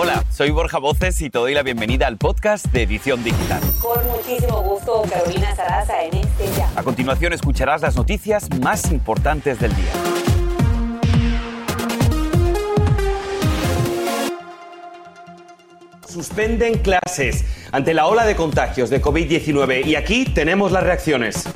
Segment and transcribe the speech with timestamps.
[0.00, 3.60] Hola, soy Borja Voces y te doy la bienvenida al podcast de Edición Digital.
[3.82, 6.70] Con muchísimo gusto, Carolina Sarasa en este ya.
[6.76, 9.90] A continuación escucharás las noticias más importantes del día.
[16.08, 21.48] Suspenden clases ante la ola de contagios de COVID-19 y aquí tenemos las reacciones.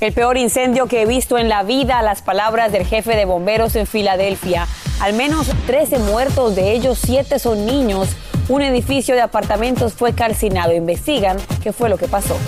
[0.00, 3.76] El peor incendio que he visto en la vida, las palabras del jefe de bomberos
[3.76, 4.66] en Filadelfia.
[5.02, 8.10] Al menos 13 muertos, de ellos 7 son niños.
[8.48, 10.72] Un edificio de apartamentos fue calcinado.
[10.72, 12.38] Investigan qué fue lo que pasó.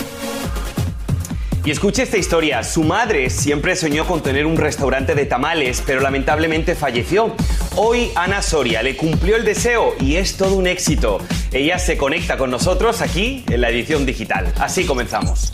[1.65, 2.63] Y escuche esta historia.
[2.63, 7.35] Su madre siempre soñó con tener un restaurante de tamales, pero lamentablemente falleció.
[7.75, 11.17] Hoy Ana Soria le cumplió el deseo y es todo un éxito.
[11.51, 14.53] Ella se conecta con nosotros aquí en la edición digital.
[14.61, 15.51] Así comenzamos.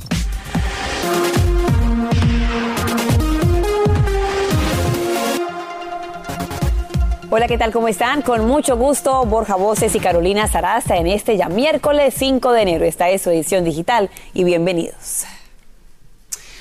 [7.33, 7.71] Hola, ¿qué tal?
[7.71, 8.23] ¿Cómo están?
[8.23, 12.83] Con mucho gusto, Borja Voces y Carolina Sarasa en este ya miércoles 5 de enero.
[12.83, 15.23] Esta es su edición digital y bienvenidos.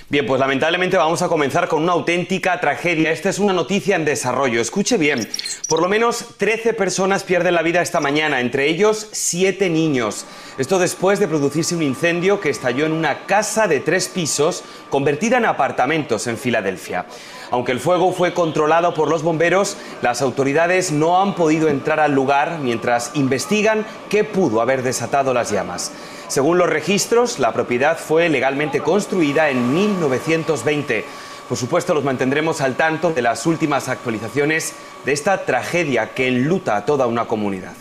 [0.08, 3.10] Bien, pues lamentablemente vamos a comenzar con una auténtica tragedia.
[3.10, 4.60] Esta es una noticia en desarrollo.
[4.60, 5.28] Escuche bien,
[5.68, 10.24] por lo menos 13 personas pierden la vida esta mañana, entre ellos 7 niños.
[10.56, 15.38] Esto después de producirse un incendio que estalló en una casa de tres pisos convertida
[15.38, 17.06] en apartamentos en Filadelfia.
[17.50, 22.12] Aunque el fuego fue controlado por los bomberos, las autoridades no han podido entrar al
[22.12, 25.92] lugar mientras investigan qué pudo haber desatado las llamas.
[26.28, 31.04] Según los registros, la propiedad fue legalmente construida en 1920.
[31.48, 36.76] Por supuesto, los mantendremos al tanto de las últimas actualizaciones de esta tragedia que enluta
[36.76, 37.72] a toda una comunidad.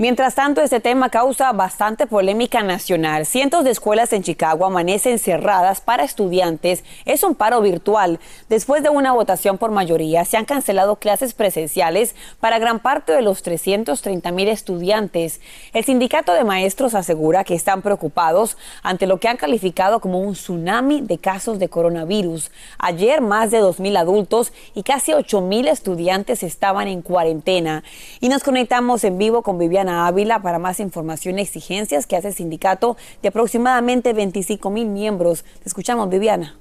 [0.00, 3.26] Mientras tanto, este tema causa bastante polémica nacional.
[3.26, 6.84] Cientos de escuelas en Chicago amanecen cerradas para estudiantes.
[7.04, 8.20] Es un paro virtual.
[8.48, 13.22] Después de una votación por mayoría, se han cancelado clases presenciales para gran parte de
[13.22, 15.40] los 330 mil estudiantes.
[15.72, 20.34] El sindicato de maestros asegura que están preocupados ante lo que han calificado como un
[20.34, 22.52] tsunami de casos de coronavirus.
[22.78, 27.82] Ayer, más de 2 mil adultos y casi 8 mil estudiantes estaban en cuarentena.
[28.20, 32.28] Y nos conectamos en vivo con Viviana Ávila para más información y exigencias que hace
[32.28, 35.44] el sindicato de aproximadamente 25 mil miembros.
[35.62, 36.58] Te escuchamos, Viviana.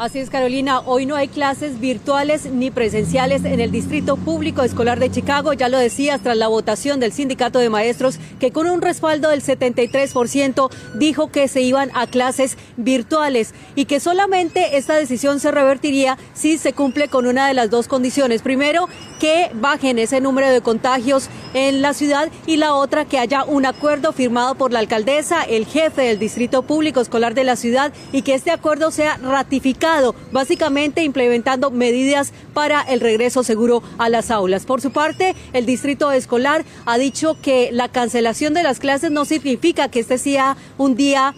[0.00, 0.80] Así es, Carolina.
[0.86, 5.52] Hoy no hay clases virtuales ni presenciales en el Distrito Público Escolar de Chicago.
[5.52, 9.42] Ya lo decías, tras la votación del Sindicato de Maestros, que con un respaldo del
[9.42, 16.16] 73% dijo que se iban a clases virtuales y que solamente esta decisión se revertiría
[16.32, 18.40] si se cumple con una de las dos condiciones.
[18.40, 18.88] Primero,
[19.20, 23.66] que bajen ese número de contagios en la ciudad y la otra, que haya un
[23.66, 28.22] acuerdo firmado por la alcaldesa, el jefe del Distrito Público Escolar de la ciudad y
[28.22, 29.89] que este acuerdo sea ratificado
[30.32, 34.66] básicamente implementando medidas para el regreso seguro a las aulas.
[34.66, 39.24] Por su parte, el distrito escolar ha dicho que la cancelación de las clases no
[39.24, 41.34] significa que este sea un día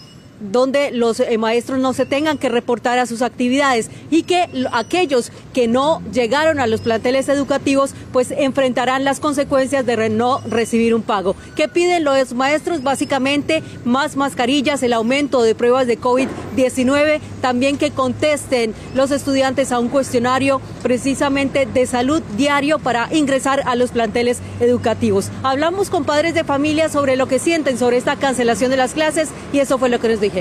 [0.50, 5.30] donde los eh, maestros no se tengan que reportar a sus actividades y que aquellos
[5.54, 11.02] que no llegaron a los planteles educativos pues enfrentarán las consecuencias de no recibir un
[11.02, 11.36] pago.
[11.54, 12.82] ¿Qué piden los maestros?
[12.82, 19.78] Básicamente más mascarillas, el aumento de pruebas de COVID-19, también que contesten los estudiantes a
[19.78, 25.30] un cuestionario precisamente de salud diario para ingresar a los planteles educativos.
[25.42, 29.28] Hablamos con padres de familia sobre lo que sienten sobre esta cancelación de las clases
[29.52, 30.31] y eso fue lo que nos dijo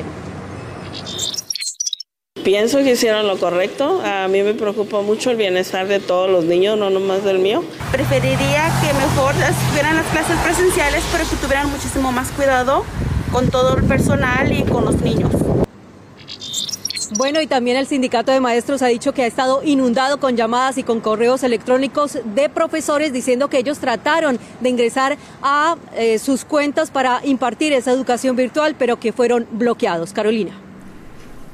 [2.44, 4.02] Pienso que hicieron lo correcto.
[4.03, 7.63] A mí me preocupa mucho el bienestar de todos los niños, no nomás del mío.
[7.91, 9.35] Preferiría que mejor
[9.74, 12.84] fueran las clases presenciales, pero que tuvieran muchísimo más cuidado
[13.31, 15.31] con todo el personal y con los niños.
[17.18, 20.78] Bueno, y también el sindicato de maestros ha dicho que ha estado inundado con llamadas
[20.78, 26.46] y con correos electrónicos de profesores diciendo que ellos trataron de ingresar a eh, sus
[26.46, 30.14] cuentas para impartir esa educación virtual, pero que fueron bloqueados.
[30.14, 30.71] Carolina.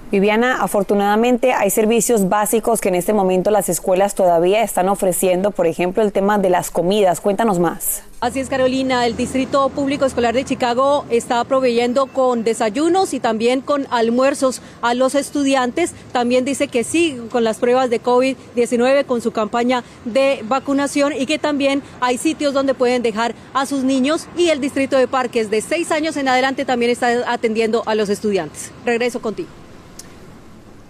[0.09, 5.67] Viviana, afortunadamente hay servicios básicos que en este momento las escuelas todavía están ofreciendo, por
[5.67, 7.19] ejemplo, el tema de las comidas.
[7.19, 8.03] Cuéntanos más.
[8.21, 9.05] Así es, Carolina.
[9.05, 14.93] El Distrito Público Escolar de Chicago está proveyendo con desayunos y también con almuerzos a
[14.93, 15.93] los estudiantes.
[16.13, 21.25] También dice que sí con las pruebas de COVID-19, con su campaña de vacunación y
[21.25, 25.49] que también hay sitios donde pueden dejar a sus niños y el Distrito de Parques
[25.49, 28.71] de seis años en adelante también está atendiendo a los estudiantes.
[28.85, 29.49] Regreso contigo.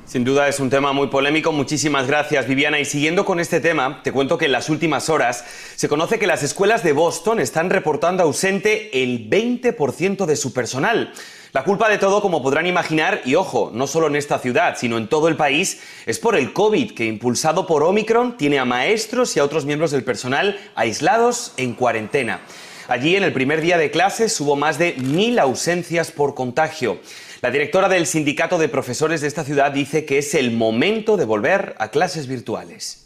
[0.08, 1.52] Sin duda es un tema muy polémico.
[1.52, 2.80] Muchísimas gracias, Viviana.
[2.80, 5.44] Y siguiendo con este tema, te cuento que en las últimas horas
[5.76, 11.12] se conoce que las escuelas de Boston están reportando ausente el 20% de su personal.
[11.52, 14.98] La culpa de todo, como podrán imaginar, y ojo, no solo en esta ciudad, sino
[14.98, 19.36] en todo el país, es por el COVID, que impulsado por Omicron tiene a maestros
[19.36, 22.40] y a otros miembros del personal aislados en cuarentena.
[22.88, 27.02] Allí, en el primer día de clases, hubo más de mil ausencias por contagio.
[27.42, 31.26] La directora del sindicato de profesores de esta ciudad dice que es el momento de
[31.26, 33.04] volver a clases virtuales.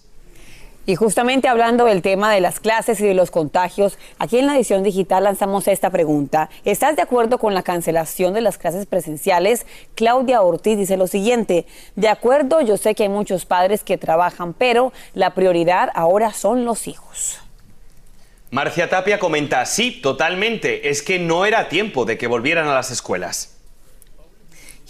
[0.86, 4.56] Y justamente hablando del tema de las clases y de los contagios, aquí en la
[4.56, 6.50] edición digital lanzamos esta pregunta.
[6.64, 9.66] ¿Estás de acuerdo con la cancelación de las clases presenciales?
[9.96, 11.66] Claudia Ortiz dice lo siguiente,
[11.98, 16.64] de acuerdo, yo sé que hay muchos padres que trabajan, pero la prioridad ahora son
[16.64, 17.38] los hijos.
[18.50, 22.92] Marcia Tapia comenta, sí, totalmente, es que no era tiempo de que volvieran a las
[22.92, 23.61] escuelas.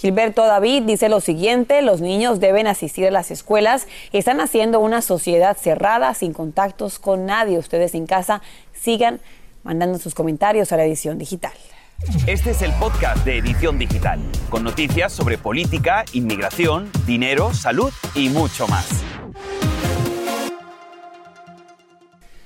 [0.01, 5.03] Gilberto David dice lo siguiente, los niños deben asistir a las escuelas, están haciendo una
[5.03, 7.59] sociedad cerrada, sin contactos con nadie.
[7.59, 8.42] Ustedes en casa
[8.74, 9.19] sigan
[9.62, 11.53] mandando sus comentarios a la edición digital.
[12.25, 14.19] Este es el podcast de Edición Digital,
[14.50, 19.04] con noticias sobre política, inmigración, dinero, salud y mucho más.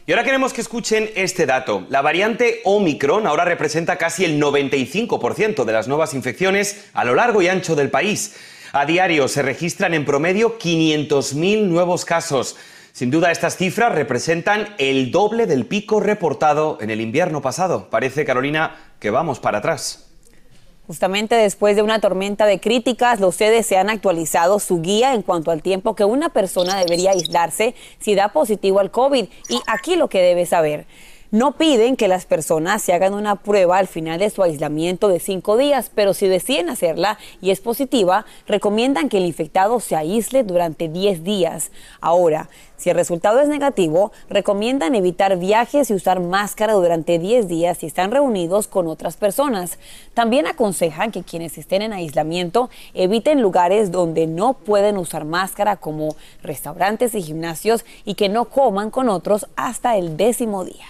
[0.07, 1.88] Y ahora queremos que escuchen este dato.
[1.90, 7.42] La variante Omicron ahora representa casi el 95% de las nuevas infecciones a lo largo
[7.42, 8.36] y ancho del país.
[8.72, 12.56] A diario se registran en promedio 500.000 nuevos casos.
[12.92, 17.90] Sin duda estas cifras representan el doble del pico reportado en el invierno pasado.
[17.90, 20.05] Parece, Carolina, que vamos para atrás.
[20.88, 25.50] Justamente después de una tormenta de críticas, los se han actualizado su guía en cuanto
[25.50, 29.26] al tiempo que una persona debería aislarse si da positivo al COVID.
[29.50, 30.86] Y aquí lo que debe saber.
[31.31, 35.19] No piden que las personas se hagan una prueba al final de su aislamiento de
[35.19, 40.44] cinco días, pero si deciden hacerla y es positiva, recomiendan que el infectado se aísle
[40.44, 41.72] durante 10 días.
[42.00, 47.80] Ahora, si el resultado es negativo, recomiendan evitar viajes y usar máscara durante 10 días
[47.80, 49.80] si están reunidos con otras personas.
[50.13, 56.16] También aconsejan que quienes estén en aislamiento eviten lugares donde no pueden usar máscara como
[56.44, 60.86] restaurantes y gimnasios y que no coman con otros hasta el décimo día.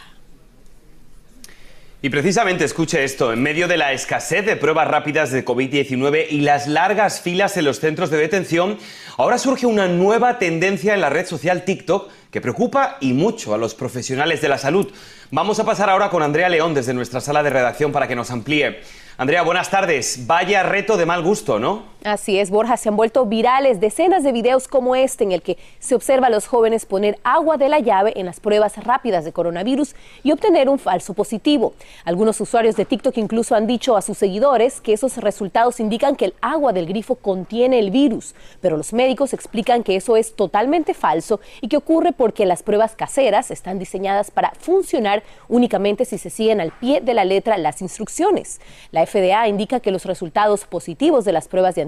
[2.06, 6.42] Y precisamente escuche esto, en medio de la escasez de pruebas rápidas de COVID-19 y
[6.42, 8.78] las largas filas en los centros de detención,
[9.18, 13.58] ahora surge una nueva tendencia en la red social TikTok que preocupa y mucho a
[13.58, 14.94] los profesionales de la salud.
[15.32, 18.30] Vamos a pasar ahora con Andrea León desde nuestra sala de redacción para que nos
[18.30, 18.82] amplíe.
[19.18, 20.28] Andrea, buenas tardes.
[20.28, 21.96] Vaya reto de mal gusto, ¿no?
[22.06, 25.58] Así es, Borja, se han vuelto virales decenas de videos como este en el que
[25.80, 29.34] se observa a los jóvenes poner agua de la llave en las pruebas rápidas de
[29.34, 31.74] coronavirus y obtener un falso positivo.
[32.04, 36.26] Algunos usuarios de TikTok incluso han dicho a sus seguidores que esos resultados indican que
[36.26, 40.94] el agua del grifo contiene el virus, pero los médicos explican que eso es totalmente
[40.94, 46.30] falso y que ocurre porque las pruebas caseras están diseñadas para funcionar únicamente si se
[46.30, 48.62] siguen al pie de la letra las instrucciones.
[48.92, 51.86] La FDA indica que los resultados positivos de las pruebas de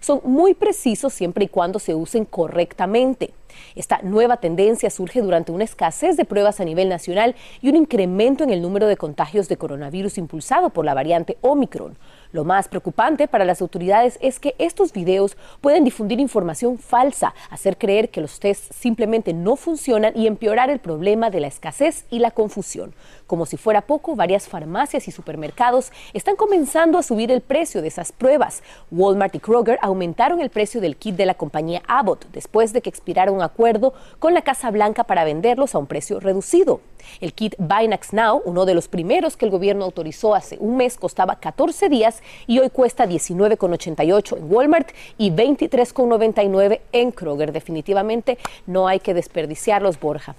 [0.00, 3.32] son muy precisos siempre y cuando se usen correctamente.
[3.74, 8.44] Esta nueva tendencia surge durante una escasez de pruebas a nivel nacional y un incremento
[8.44, 11.96] en el número de contagios de coronavirus impulsado por la variante Omicron.
[12.32, 17.78] Lo más preocupante para las autoridades es que estos videos pueden difundir información falsa, hacer
[17.78, 22.18] creer que los tests simplemente no funcionan y empeorar el problema de la escasez y
[22.18, 22.94] la confusión.
[23.26, 27.88] Como si fuera poco, varias farmacias y supermercados están comenzando a subir el precio de
[27.88, 28.62] esas pruebas.
[28.90, 32.90] Walmart y Kroger aumentaron el precio del kit de la compañía Abbott después de que
[32.90, 36.80] expirara un acuerdo con la Casa Blanca para venderlos a un precio reducido.
[37.20, 40.96] El kit Binax Now, uno de los primeros que el gobierno autorizó hace un mes,
[40.96, 47.52] costaba 14 días y hoy cuesta 19,88 en Walmart y 23,99 en Kroger.
[47.52, 50.34] Definitivamente no hay que desperdiciarlos, Borja.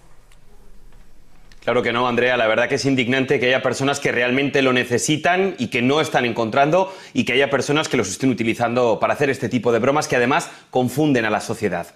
[1.68, 2.38] Claro que no, Andrea.
[2.38, 6.00] La verdad que es indignante que haya personas que realmente lo necesitan y que no
[6.00, 9.80] están encontrando y que haya personas que los estén utilizando para hacer este tipo de
[9.80, 11.88] bromas que además confunden a la sociedad.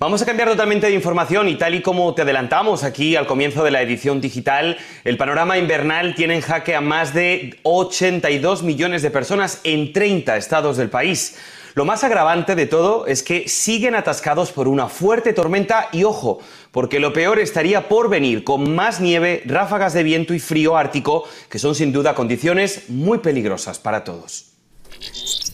[0.00, 3.64] Vamos a cambiar totalmente de información y tal y como te adelantamos aquí al comienzo
[3.64, 9.02] de la edición digital, el panorama invernal tiene en jaque a más de 82 millones
[9.02, 11.36] de personas en 30 estados del país.
[11.74, 16.38] Lo más agravante de todo es que siguen atascados por una fuerte tormenta y ojo,
[16.70, 21.24] porque lo peor estaría por venir con más nieve, ráfagas de viento y frío ártico,
[21.50, 24.52] que son sin duda condiciones muy peligrosas para todos.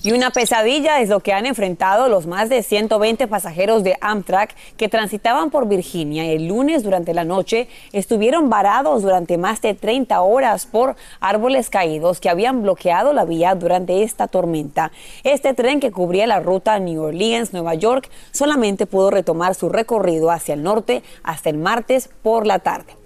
[0.05, 4.55] Y una pesadilla es lo que han enfrentado los más de 120 pasajeros de Amtrak
[4.77, 7.69] que transitaban por Virginia el lunes durante la noche.
[7.91, 13.55] Estuvieron varados durante más de 30 horas por árboles caídos que habían bloqueado la vía
[13.55, 14.93] durante esta tormenta.
[15.23, 20.53] Este tren que cubría la ruta New Orleans-Nueva York solamente pudo retomar su recorrido hacia
[20.53, 23.04] el norte hasta el martes por la tarde.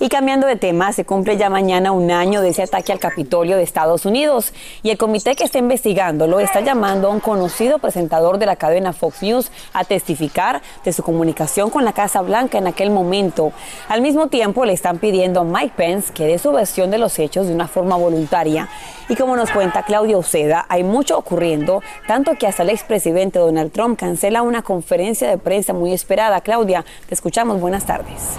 [0.00, 3.56] Y cambiando de tema, se cumple ya mañana un año de ese ataque al Capitolio
[3.56, 8.38] de Estados Unidos y el comité que está investigándolo está llamando a un conocido presentador
[8.38, 12.66] de la cadena Fox News a testificar de su comunicación con la Casa Blanca en
[12.66, 13.52] aquel momento.
[13.88, 17.18] Al mismo tiempo, le están pidiendo a Mike Pence que dé su versión de los
[17.18, 18.68] hechos de una forma voluntaria.
[19.08, 23.70] Y como nos cuenta Claudio Oceda, hay mucho ocurriendo, tanto que hasta el expresidente Donald
[23.70, 26.40] Trump cancela una conferencia de prensa muy esperada.
[26.40, 27.60] Claudia, te escuchamos.
[27.60, 28.38] Buenas tardes.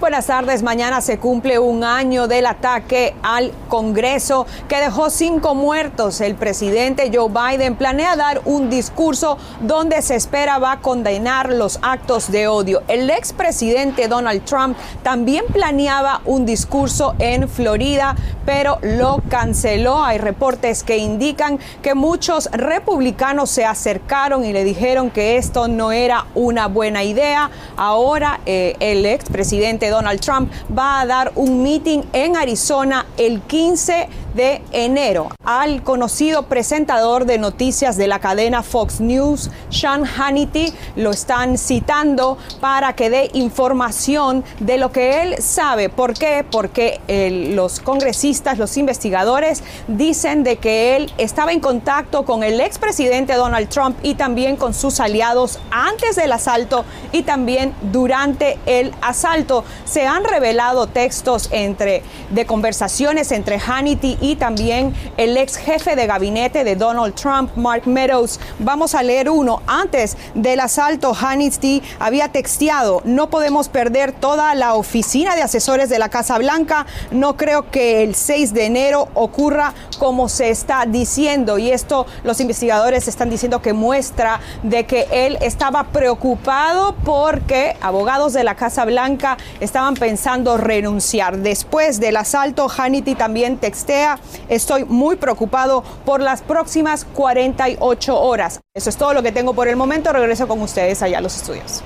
[0.00, 0.62] Buenas tardes.
[0.62, 6.20] Mañana se cumple un año del ataque al Congreso que dejó cinco muertos.
[6.20, 11.80] El presidente Joe Biden planea dar un discurso donde se espera va a condenar los
[11.82, 12.84] actos de odio.
[12.86, 18.14] El expresidente Donald Trump también planeaba un discurso en Florida,
[18.46, 20.04] pero lo canceló.
[20.04, 25.90] Hay reportes que indican que muchos republicanos se acercaron y le dijeron que esto no
[25.90, 27.50] era una buena idea.
[27.76, 34.08] Ahora eh, el expresidente Donald Trump va a dar un meeting en Arizona el 15
[34.38, 40.72] de enero al conocido presentador de noticias de la cadena Fox News, Sean Hannity.
[40.94, 45.88] Lo están citando para que dé información de lo que él sabe.
[45.88, 46.46] ¿Por qué?
[46.48, 47.00] Porque
[47.56, 53.68] los congresistas, los investigadores dicen de que él estaba en contacto con el expresidente Donald
[53.68, 60.06] Trump y también con sus aliados antes del asalto y también durante el asalto se
[60.06, 66.64] han revelado textos entre, de conversaciones entre Hannity y también el ex jefe de gabinete
[66.64, 68.40] de Donald Trump, Mark Meadows.
[68.58, 69.62] Vamos a leer uno.
[69.66, 75.98] Antes del asalto, Hannity había texteado, no podemos perder toda la oficina de asesores de
[75.98, 76.86] la Casa Blanca.
[77.10, 81.58] No creo que el 6 de enero ocurra como se está diciendo.
[81.58, 88.32] Y esto los investigadores están diciendo que muestra de que él estaba preocupado porque abogados
[88.32, 91.38] de la Casa Blanca estaban pensando renunciar.
[91.38, 94.07] Después del asalto, Hannity también textea,
[94.48, 98.60] estoy muy preocupado por las próximas 48 horas.
[98.74, 100.12] Eso es todo lo que tengo por el momento.
[100.12, 101.82] Regreso con ustedes allá a los estudios.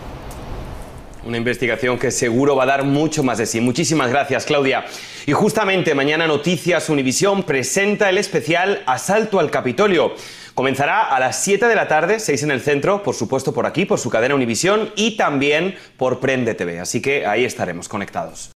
[1.24, 3.60] Una investigación que seguro va a dar mucho más de sí.
[3.60, 4.84] Muchísimas gracias, Claudia.
[5.24, 10.14] Y justamente mañana Noticias Univisión presenta el especial Asalto al Capitolio.
[10.54, 13.84] Comenzará a las 7 de la tarde, 6 en el centro, por supuesto por aquí,
[13.84, 16.80] por su cadena Univisión y también por Prende TV.
[16.80, 18.50] Así que ahí estaremos conectados.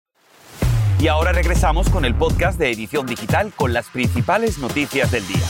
[1.05, 5.45] Y ahora regresamos con el podcast de Edición Digital con las principales noticias del día.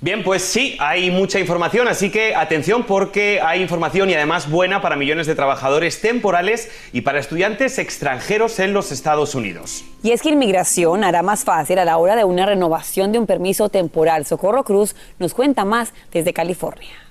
[0.00, 4.80] Bien, pues sí, hay mucha información, así que atención porque hay información y además buena
[4.80, 9.84] para millones de trabajadores temporales y para estudiantes extranjeros en los Estados Unidos.
[10.04, 13.26] Y es que inmigración hará más fácil a la hora de una renovación de un
[13.26, 14.26] permiso temporal.
[14.26, 17.03] Socorro Cruz nos cuenta más desde California.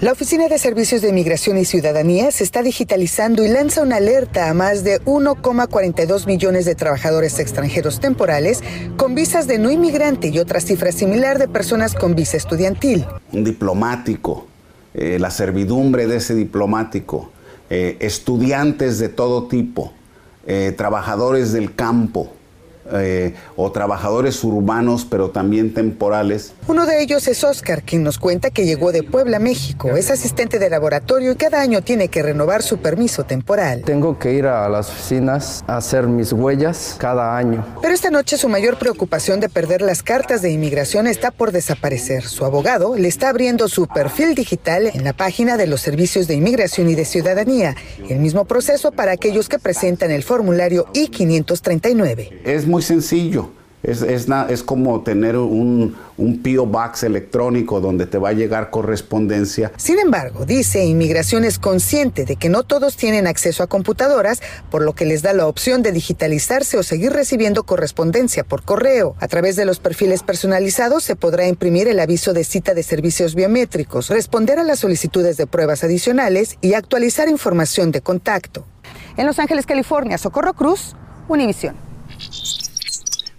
[0.00, 4.48] La Oficina de Servicios de Inmigración y Ciudadanía se está digitalizando y lanza una alerta
[4.48, 8.62] a más de 1,42 millones de trabajadores extranjeros temporales
[8.96, 13.06] con visas de no inmigrante y otra cifra similar de personas con visa estudiantil.
[13.32, 14.46] Un diplomático,
[14.94, 17.32] eh, la servidumbre de ese diplomático,
[17.68, 19.92] eh, estudiantes de todo tipo,
[20.46, 22.32] eh, trabajadores del campo,
[22.92, 26.52] eh, o trabajadores urbanos, pero también temporales.
[26.66, 29.96] Uno de ellos es Oscar, quien nos cuenta que llegó de Puebla, México.
[29.96, 33.82] Es asistente de laboratorio y cada año tiene que renovar su permiso temporal.
[33.84, 37.64] Tengo que ir a las oficinas a hacer mis huellas cada año.
[37.80, 42.24] Pero esta noche su mayor preocupación de perder las cartas de inmigración está por desaparecer.
[42.24, 46.34] Su abogado le está abriendo su perfil digital en la página de los servicios de
[46.34, 47.74] inmigración y de ciudadanía.
[48.08, 52.40] El mismo proceso para aquellos que presentan el formulario I-539.
[52.44, 53.50] Es muy sencillo.
[53.80, 59.70] Es, es, como tener un, un PO Box electrónico donde te va a llegar correspondencia.
[59.76, 64.82] Sin embargo, dice Inmigración es consciente de que no todos tienen acceso a computadoras, por
[64.82, 69.14] lo que les da la opción de digitalizarse o seguir recibiendo correspondencia por correo.
[69.20, 73.36] A través de los perfiles personalizados se podrá imprimir el aviso de cita de servicios
[73.36, 78.66] biométricos, responder a las solicitudes de pruebas adicionales y actualizar información de contacto.
[79.16, 80.96] En Los Ángeles, California, Socorro Cruz,
[81.28, 81.87] Univisión.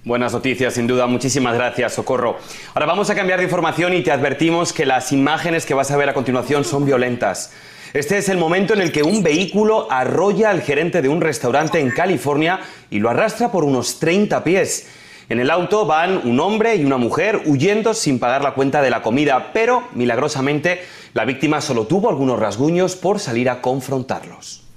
[0.10, 1.06] Buenas noticias, sin duda.
[1.06, 2.40] Muchísimas gracias, Socorro.
[2.74, 5.98] Ahora vamos a cambiar de información y te advertimos que las imágenes que vas a
[5.98, 7.54] ver a continuación son violentas.
[7.94, 11.80] Este es el momento en el que un vehículo arrolla al gerente de un restaurante
[11.80, 14.88] en California y lo arrastra por unos 30 pies.
[15.30, 18.90] En el auto van un hombre y una mujer huyendo sin pagar la cuenta de
[18.90, 20.82] la comida, pero milagrosamente
[21.14, 24.69] la víctima solo tuvo algunos rasguños por salir a confrontarlos.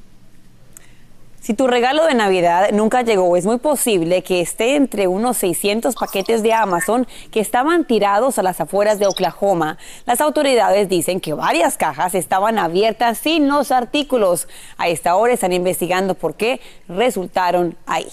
[1.42, 5.96] Si tu regalo de Navidad nunca llegó, es muy posible que esté entre unos 600
[5.96, 9.76] paquetes de Amazon que estaban tirados a las afueras de Oklahoma.
[10.06, 14.46] Las autoridades dicen que varias cajas estaban abiertas sin los artículos.
[14.78, 18.06] A esta hora están investigando por qué resultaron ahí.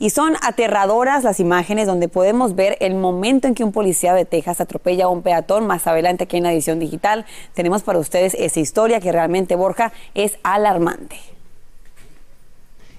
[0.00, 4.24] Y son aterradoras las imágenes donde podemos ver el momento en que un policía de
[4.24, 5.68] Texas atropella a un peatón.
[5.68, 9.92] Más adelante aquí en la edición digital tenemos para ustedes esa historia que realmente, Borja,
[10.14, 11.35] es alarmante.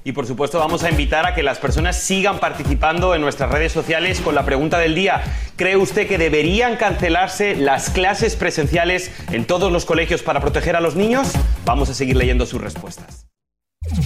[0.08, 3.74] Y por supuesto vamos a invitar a que las personas sigan participando en nuestras redes
[3.74, 5.22] sociales con la pregunta del día.
[5.58, 10.80] ¿Cree usted que deberían cancelarse las clases presenciales en todos los colegios para proteger a
[10.80, 11.34] los niños?
[11.66, 13.28] Vamos a seguir leyendo sus respuestas.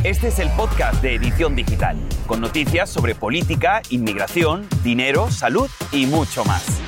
[0.04, 6.08] Este es el podcast de Edición Digital, con noticias sobre política, inmigración, dinero, salud y
[6.08, 6.82] mucho más.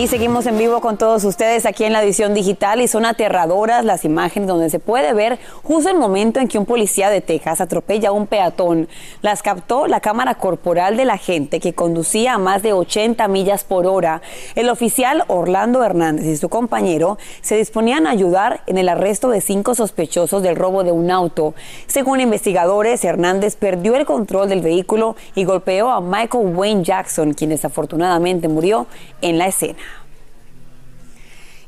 [0.00, 3.84] Y seguimos en vivo con todos ustedes aquí en la edición digital y son aterradoras
[3.84, 7.60] las imágenes donde se puede ver justo el momento en que un policía de Texas
[7.60, 8.88] atropella a un peatón.
[9.20, 13.62] Las captó la cámara corporal de la gente que conducía a más de 80 millas
[13.62, 14.22] por hora.
[14.54, 19.42] El oficial Orlando Hernández y su compañero se disponían a ayudar en el arresto de
[19.42, 21.52] cinco sospechosos del robo de un auto.
[21.88, 27.50] Según investigadores, Hernández perdió el control del vehículo y golpeó a Michael Wayne Jackson, quien
[27.50, 28.86] desafortunadamente murió
[29.20, 29.89] en la escena.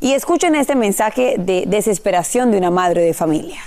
[0.02, 3.60] Y escuchen este mensaje de desesperación de una madre de familia.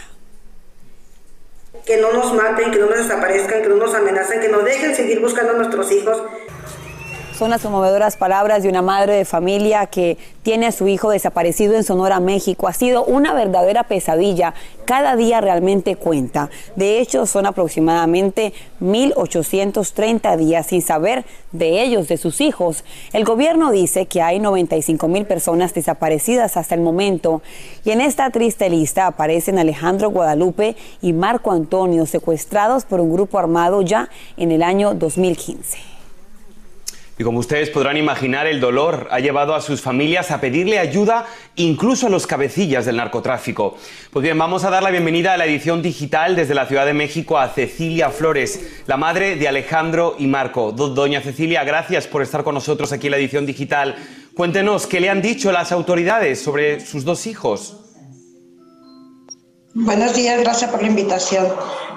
[1.85, 4.93] Que no nos maten, que no nos desaparezcan, que no nos amenacen, que nos dejen
[4.93, 6.21] seguir buscando a nuestros hijos.
[7.37, 11.75] Son las conmovedoras palabras de una madre de familia que tiene a su hijo desaparecido
[11.75, 12.69] en Sonora, México.
[12.69, 14.53] Ha sido una verdadera pesadilla.
[14.85, 16.49] Cada día realmente cuenta.
[16.77, 22.85] De hecho, son aproximadamente 1.830 días sin saber de ellos, de sus hijos.
[23.11, 27.41] El gobierno dice que hay 95 mil personas desaparecidas hasta el momento.
[27.83, 33.37] Y en esta triste lista aparecen Alejandro Guadalupe y Marco Antonio, secuestrados por un grupo
[33.39, 35.94] armado ya en el año 2015.
[37.17, 41.25] Y como ustedes podrán imaginar, el dolor ha llevado a sus familias a pedirle ayuda
[41.55, 43.77] incluso a los cabecillas del narcotráfico.
[44.11, 46.93] Pues bien, vamos a dar la bienvenida a la edición digital desde la Ciudad de
[46.93, 50.73] México a Cecilia Flores, la madre de Alejandro y Marco.
[50.73, 53.95] Doña Cecilia, gracias por estar con nosotros aquí en la edición digital.
[54.35, 57.84] Cuéntenos, ¿qué le han dicho las autoridades sobre sus dos hijos?
[59.77, 61.47] Buenos días, gracias por la invitación.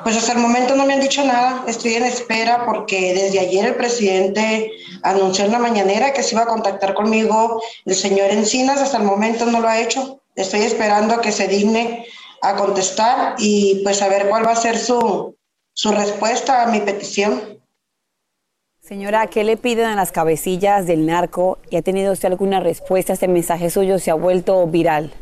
[0.02, 3.66] Pues hasta el momento no me han dicho nada, estoy en espera porque desde ayer
[3.66, 4.72] el presidente
[5.04, 9.04] anunció en la mañanera que se iba a contactar conmigo el señor Encinas, hasta el
[9.04, 10.20] momento no lo ha hecho.
[10.34, 12.04] Estoy esperando a que se digne
[12.42, 15.36] a contestar y pues a ver cuál va a ser su,
[15.72, 17.60] su respuesta a mi petición.
[18.80, 21.58] Señora, ¿qué le piden a las cabecillas del narco?
[21.70, 23.12] ¿Y ha tenido usted alguna respuesta?
[23.12, 25.12] Este mensaje suyo se ha vuelto viral.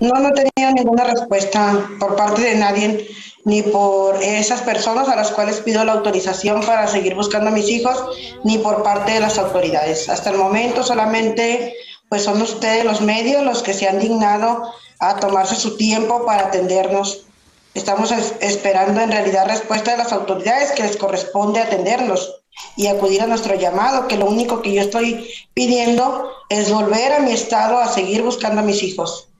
[0.00, 3.08] No, no tenido ninguna respuesta por parte de nadie,
[3.44, 7.68] ni por esas personas a las cuales pido la autorización para seguir buscando a mis
[7.68, 7.96] hijos,
[8.44, 10.08] ni por parte de las autoridades.
[10.08, 11.74] Hasta el momento solamente
[12.08, 16.48] pues son ustedes los medios los que se han dignado a tomarse su tiempo para
[16.48, 17.24] atendernos.
[17.74, 22.42] Estamos esperando en realidad respuesta de las autoridades que les corresponde atendernos
[22.76, 27.20] y acudir a nuestro llamado, que lo único que yo estoy pidiendo es volver a
[27.20, 29.31] mi estado a seguir buscando a mis hijos.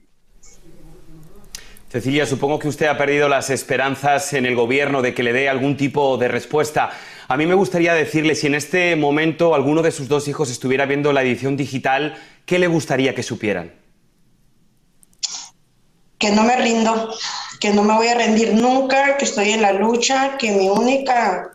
[1.93, 5.47] Cecilia, supongo que usted ha perdido las esperanzas en el gobierno de que le dé
[5.47, 6.89] algún tipo de respuesta.
[7.27, 10.87] A mí me gustaría decirle, si en este momento alguno de sus dos hijos estuviera
[10.87, 12.15] viendo la edición digital,
[12.47, 13.75] ¿qué le gustaría que supieran?
[16.17, 17.13] Que no me rindo,
[17.59, 21.51] que no me voy a rendir nunca, que estoy en la lucha, que mi única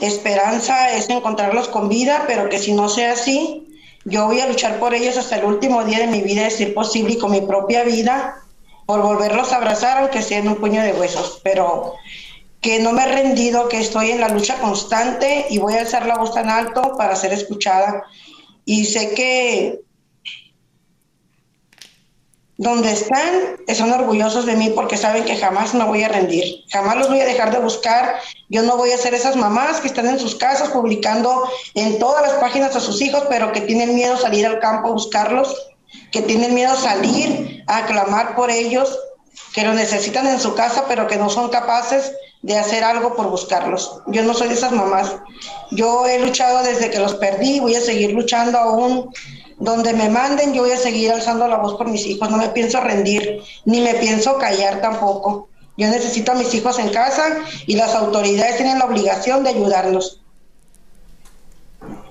[0.00, 3.68] esperanza es encontrarlos con vida, pero que si no sea así,
[4.04, 6.74] yo voy a luchar por ellos hasta el último día de mi vida, de ser
[6.74, 8.42] posible, y con mi propia vida
[8.86, 11.94] por volverlos a abrazar, aunque sea en un puño de huesos, pero
[12.60, 16.06] que no me he rendido, que estoy en la lucha constante y voy a alzar
[16.06, 18.04] la voz tan alto para ser escuchada.
[18.64, 19.80] Y sé que
[22.58, 26.96] donde están son orgullosos de mí porque saben que jamás me voy a rendir, jamás
[26.96, 28.16] los voy a dejar de buscar.
[28.48, 32.22] Yo no voy a ser esas mamás que están en sus casas publicando en todas
[32.22, 35.54] las páginas a sus hijos, pero que tienen miedo salir al campo a buscarlos
[36.10, 38.98] que tienen miedo a salir, a clamar por ellos,
[39.52, 43.28] que lo necesitan en su casa, pero que no son capaces de hacer algo por
[43.28, 44.00] buscarlos.
[44.06, 45.16] Yo no soy de esas mamás.
[45.70, 49.10] Yo he luchado desde que los perdí, voy a seguir luchando aún.
[49.58, 52.30] Donde me manden, yo voy a seguir alzando la voz por mis hijos.
[52.30, 55.48] No me pienso rendir, ni me pienso callar tampoco.
[55.78, 60.20] Yo necesito a mis hijos en casa y las autoridades tienen la obligación de ayudarlos.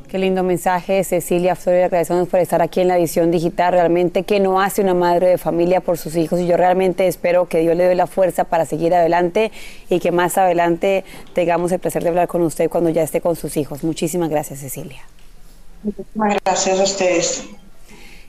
[0.07, 1.85] Qué lindo mensaje, Cecilia Flores.
[1.85, 3.73] Agradecemos por estar aquí en la edición digital.
[3.73, 6.39] Realmente, que no hace una madre de familia por sus hijos?
[6.39, 9.51] Y yo realmente espero que Dios le dé la fuerza para seguir adelante
[9.89, 13.35] y que más adelante tengamos el placer de hablar con usted cuando ya esté con
[13.35, 13.83] sus hijos.
[13.83, 15.01] Muchísimas gracias, Cecilia.
[15.83, 17.49] Muchísimas gracias a ustedes.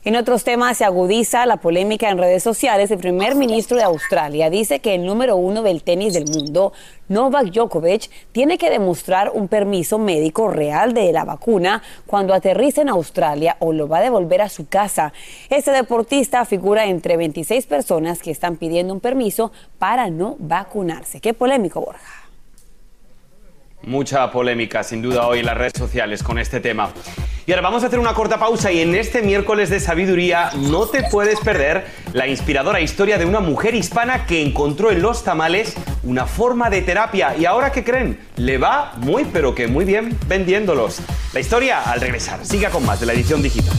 [0.07, 2.93] En otros temas se agudiza la polémica en redes sociales.
[2.93, 6.73] El primer ministro de Australia dice que el número uno del tenis del mundo,
[7.09, 12.89] Novak Djokovic, tiene que demostrar un permiso médico real de la vacuna cuando aterrice en
[12.89, 15.13] Australia o lo va a devolver a su casa.
[15.51, 21.21] Este deportista figura entre 26 personas que están pidiendo un permiso para no vacunarse.
[21.21, 22.29] Qué polémico, Borja.
[23.83, 26.93] Mucha polémica, sin duda, hoy en las redes sociales con este tema.
[27.49, 30.87] Y ahora vamos a hacer una corta pausa y en este miércoles de sabiduría no
[30.87, 35.77] te puedes perder la inspiradora historia de una mujer hispana que encontró en los tamales
[36.03, 40.19] una forma de terapia y ahora que creen, le va muy pero que muy bien
[40.27, 40.99] vendiéndolos.
[41.33, 42.45] La historia al regresar.
[42.45, 43.77] Siga con más de la edición digital.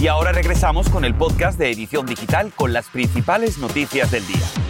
[0.00, 4.67] Y ahora regresamos con el podcast de Edición Digital con las principales noticias del día.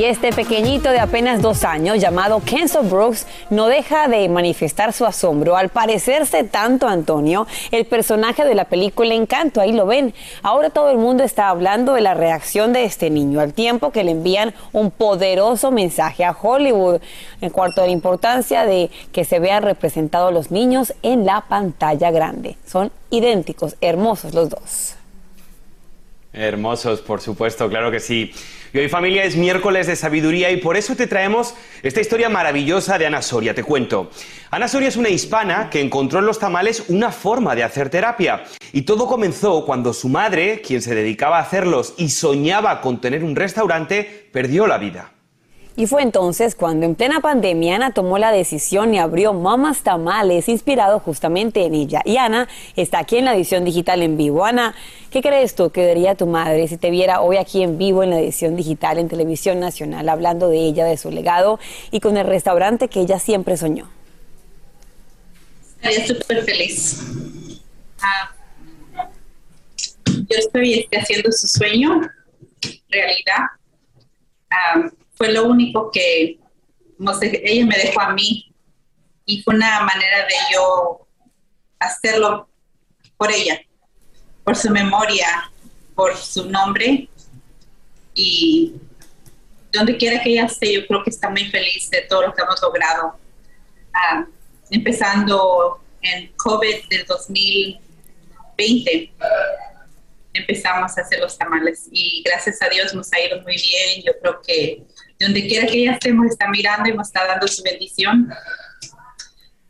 [0.00, 5.04] Y este pequeñito de apenas dos años, llamado Kenzo Brooks, no deja de manifestar su
[5.04, 9.60] asombro al parecerse tanto a Antonio, el personaje de la película Encanto.
[9.60, 10.14] Ahí lo ven.
[10.42, 14.02] Ahora todo el mundo está hablando de la reacción de este niño, al tiempo que
[14.02, 17.02] le envían un poderoso mensaje a Hollywood,
[17.42, 22.10] en cuanto a la importancia de que se vean representados los niños en la pantalla
[22.10, 22.56] grande.
[22.66, 24.94] Son idénticos, hermosos los dos.
[26.32, 28.32] Hermosos, por supuesto, claro que sí.
[28.72, 32.98] Y hoy familia es miércoles de sabiduría y por eso te traemos esta historia maravillosa
[32.98, 33.52] de Ana Soria.
[33.52, 34.10] Te cuento.
[34.50, 38.44] Ana Soria es una hispana que encontró en los tamales una forma de hacer terapia.
[38.72, 43.24] Y todo comenzó cuando su madre, quien se dedicaba a hacerlos y soñaba con tener
[43.24, 45.12] un restaurante, perdió la vida.
[45.80, 50.50] Y fue entonces cuando en plena pandemia Ana tomó la decisión y abrió Mamas Tamales,
[50.50, 52.02] inspirado justamente en ella.
[52.04, 54.44] Y Ana está aquí en la edición digital en vivo.
[54.44, 54.74] Ana,
[55.10, 58.10] ¿qué crees tú que diría tu madre si te viera hoy aquí en vivo en
[58.10, 61.58] la edición digital en Televisión Nacional, hablando de ella, de su legado
[61.90, 63.88] y con el restaurante que ella siempre soñó?
[65.76, 67.00] Estaría súper feliz.
[68.02, 68.34] Ah,
[70.04, 72.02] yo estoy haciendo su sueño
[72.90, 73.46] realidad.
[74.50, 74.90] Ah,
[75.20, 76.38] fue lo único que
[76.98, 78.54] ella me dejó a mí.
[79.26, 81.06] Y fue una manera de yo
[81.78, 82.48] hacerlo
[83.18, 83.60] por ella,
[84.42, 85.52] por su memoria,
[85.94, 87.06] por su nombre.
[88.14, 88.76] Y
[89.70, 92.40] donde quiera que ella esté, yo creo que está muy feliz de todo lo que
[92.40, 93.18] hemos logrado.
[93.92, 94.24] Ah,
[94.70, 99.12] empezando en COVID del 2020
[100.32, 104.02] empezamos a hacer los tamales y gracias a Dios nos ha ido muy bien.
[104.04, 104.84] Yo creo que
[105.18, 108.30] donde quiera que ella estemos está mirando y nos está dando su bendición.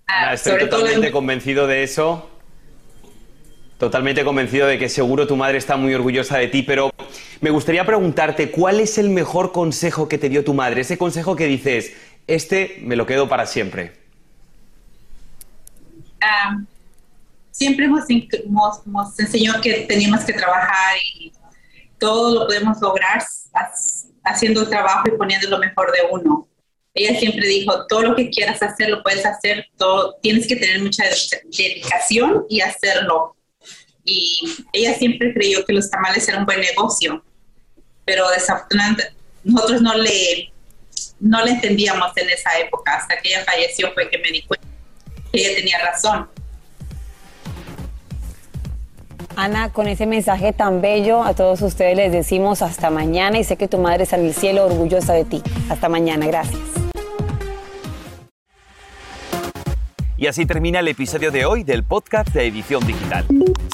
[0.07, 2.29] Ah, estoy totalmente convencido de eso.
[3.79, 6.91] Totalmente convencido de que seguro tu madre está muy orgullosa de ti, pero
[7.41, 10.83] me gustaría preguntarte, ¿cuál es el mejor consejo que te dio tu madre?
[10.83, 11.95] Ese consejo que dices,
[12.27, 13.93] este me lo quedo para siempre.
[16.21, 16.59] Ah,
[17.61, 21.31] siempre hemos, enseñado que teníamos que trabajar y
[21.99, 23.23] todo lo podemos lograr
[24.25, 26.49] haciendo el trabajo y poniendo lo mejor de uno.
[26.95, 30.81] Ella siempre dijo, todo lo que quieras hacer, lo puedes hacer, todo, tienes que tener
[30.81, 33.37] mucha dedicación y hacerlo.
[34.05, 34.41] Y
[34.73, 37.23] ella siempre creyó que los tamales eran un buen negocio,
[38.07, 39.13] pero desafortunadamente
[39.45, 40.51] nosotros no le,
[41.21, 42.97] no le entendíamos en esa época.
[42.97, 44.67] Hasta que ella falleció fue que me di cuenta
[45.31, 46.40] que ella tenía razón
[49.37, 53.57] Ana, con ese mensaje tan bello, a todos ustedes les decimos hasta mañana y sé
[53.57, 55.43] que tu madre está en el cielo orgullosa de ti.
[55.69, 56.61] Hasta mañana, gracias.
[60.17, 63.25] Y así termina el episodio de hoy del podcast de Edición Digital.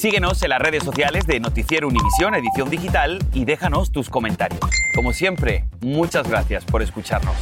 [0.01, 4.61] Síguenos en las redes sociales de Noticiero Univisión Edición Digital y déjanos tus comentarios.
[4.95, 7.35] Como siempre, muchas gracias por escucharnos.